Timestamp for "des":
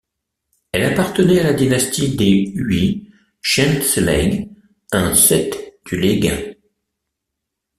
2.15-2.51